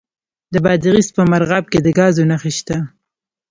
د 0.53 0.55
بادغیس 0.63 1.07
په 1.17 1.21
مرغاب 1.31 1.65
کې 1.71 1.79
د 1.85 1.87
ګازو 1.97 2.23
نښې 2.29 2.51
شته. 2.57 2.77